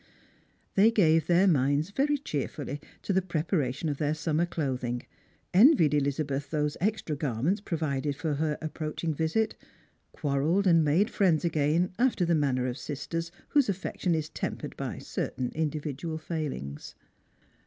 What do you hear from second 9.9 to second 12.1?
quarrelled and made friends again